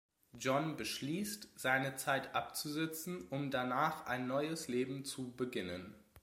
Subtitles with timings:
[0.39, 5.93] John beschließt, seine Zeit abzusitzen um danach ein neues Leben zu beginnen.